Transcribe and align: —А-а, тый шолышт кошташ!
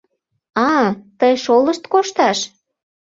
—А-а, 0.67 0.87
тый 1.19 1.33
шолышт 1.43 1.83
кошташ! 1.91 2.39